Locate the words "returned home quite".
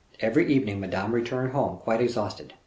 1.13-2.01